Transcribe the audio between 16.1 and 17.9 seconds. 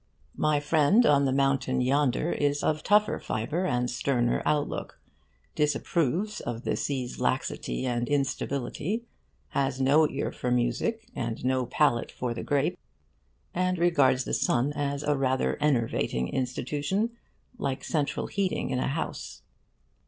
institution, like